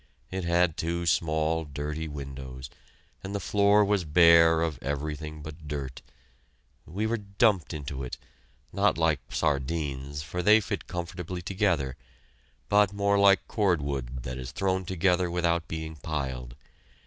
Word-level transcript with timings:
It 0.31 0.45
had 0.45 0.77
two 0.77 1.05
small, 1.05 1.63
dirty 1.63 2.07
windows, 2.07 2.71
and 3.23 3.35
the 3.35 3.39
floor 3.39 3.85
was 3.85 4.03
bare 4.03 4.63
of 4.63 4.79
everything 4.81 5.43
but 5.43 5.67
dirt. 5.67 6.01
We 6.87 7.05
were 7.05 7.17
dumped 7.17 7.71
into 7.71 8.01
it 8.03 8.17
not 8.73 8.97
like 8.97 9.19
sardines, 9.29 10.23
for 10.23 10.41
they 10.41 10.59
fit 10.59 10.87
comfortably 10.87 11.43
together, 11.43 11.97
but 12.67 12.93
more 12.93 13.19
like 13.19 13.47
cordwood 13.47 14.23
that 14.23 14.39
is 14.39 14.51
thrown 14.51 14.85
together 14.85 15.29
without 15.29 15.67
being 15.67 15.95
piled. 15.95 16.55